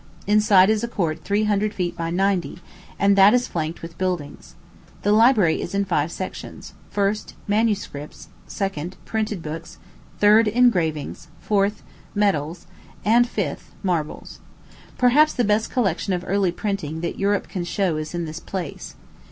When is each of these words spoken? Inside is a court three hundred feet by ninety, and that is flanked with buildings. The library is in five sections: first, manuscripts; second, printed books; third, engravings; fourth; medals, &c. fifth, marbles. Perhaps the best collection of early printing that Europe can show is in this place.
Inside 0.25 0.71
is 0.71 0.83
a 0.83 0.87
court 0.87 1.23
three 1.23 1.43
hundred 1.43 1.75
feet 1.75 1.95
by 1.95 2.09
ninety, 2.09 2.57
and 2.97 3.15
that 3.15 3.35
is 3.35 3.47
flanked 3.47 3.83
with 3.83 3.99
buildings. 3.99 4.55
The 5.03 5.11
library 5.11 5.61
is 5.61 5.75
in 5.75 5.85
five 5.85 6.11
sections: 6.11 6.73
first, 6.89 7.35
manuscripts; 7.47 8.27
second, 8.47 8.97
printed 9.05 9.43
books; 9.43 9.77
third, 10.17 10.47
engravings; 10.47 11.27
fourth; 11.39 11.83
medals, 12.15 12.65
&c. 13.05 13.21
fifth, 13.25 13.73
marbles. 13.83 14.39
Perhaps 14.97 15.33
the 15.35 15.43
best 15.43 15.69
collection 15.69 16.13
of 16.13 16.25
early 16.25 16.51
printing 16.51 17.01
that 17.01 17.19
Europe 17.19 17.47
can 17.47 17.63
show 17.63 17.97
is 17.97 18.15
in 18.15 18.25
this 18.25 18.39
place. 18.39 18.95